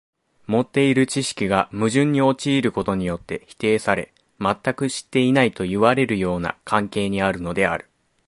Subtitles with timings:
[0.47, 7.87] 持っている知識が矛盾に陥ることによって否定され、全く知っていないといわれるような関係にあるのである。